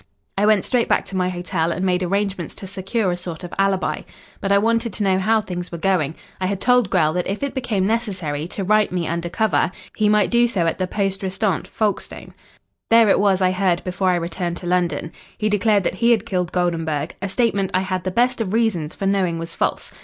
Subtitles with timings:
[0.35, 3.53] I went straight back to my hotel, and made arrangements to secure a sort of
[3.59, 4.01] alibi.
[4.39, 6.15] But I wanted to know how things were going.
[6.39, 10.09] I had told Grell that if it became necessary to write me under cover, he
[10.09, 12.33] might do so at the poste restante, Folkestone.
[12.89, 15.11] There it was I heard before I returned to London.
[15.37, 18.95] He declared that he had killed Goldenburg, a statement I had the best of reasons
[18.95, 19.91] for knowing was false.